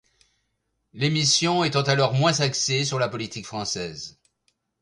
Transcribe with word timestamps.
L'émission 0.93 1.63
étant 1.63 1.83
alors 1.83 2.15
moins 2.15 2.39
axée 2.39 2.85
sur 2.85 2.97
la 2.97 3.07
politique 3.07 3.45
française. 3.45 4.17